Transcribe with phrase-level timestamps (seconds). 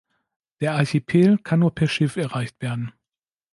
[0.61, 2.91] Der Archipel kann nur per Schiff erreicht werden.